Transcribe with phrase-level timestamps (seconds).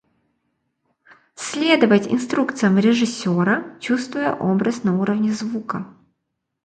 [1.35, 5.85] Следовать инструкциям режиссера, чувствуя образ на уровне звука.